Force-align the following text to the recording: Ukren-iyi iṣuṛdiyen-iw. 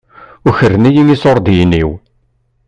Ukren-iyi 0.49 1.03
iṣuṛdiyen-iw. 1.15 1.89